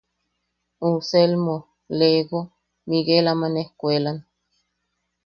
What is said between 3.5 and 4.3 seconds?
escuelan.